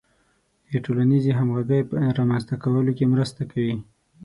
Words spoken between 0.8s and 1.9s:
ټولنیزې همغږۍ